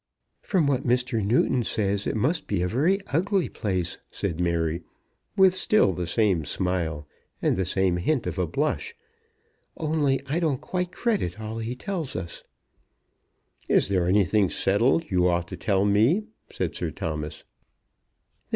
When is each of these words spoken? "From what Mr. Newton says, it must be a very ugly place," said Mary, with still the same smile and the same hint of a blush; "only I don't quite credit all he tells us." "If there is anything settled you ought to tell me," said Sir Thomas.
"From 0.41 0.65
what 0.65 0.81
Mr. 0.81 1.23
Newton 1.23 1.63
says, 1.63 2.07
it 2.07 2.15
must 2.15 2.47
be 2.47 2.63
a 2.63 2.67
very 2.67 3.01
ugly 3.13 3.49
place," 3.49 3.99
said 4.09 4.39
Mary, 4.39 4.81
with 5.37 5.53
still 5.53 5.93
the 5.93 6.07
same 6.07 6.43
smile 6.43 7.07
and 7.39 7.55
the 7.55 7.65
same 7.65 7.97
hint 7.97 8.25
of 8.25 8.39
a 8.39 8.47
blush; 8.47 8.95
"only 9.77 10.19
I 10.25 10.39
don't 10.39 10.59
quite 10.59 10.91
credit 10.91 11.39
all 11.39 11.59
he 11.59 11.75
tells 11.75 12.15
us." 12.15 12.41
"If 13.67 13.87
there 13.89 14.05
is 14.09 14.09
anything 14.09 14.49
settled 14.49 15.05
you 15.11 15.27
ought 15.27 15.47
to 15.49 15.55
tell 15.55 15.85
me," 15.85 16.23
said 16.49 16.75
Sir 16.75 16.89
Thomas. 16.89 17.43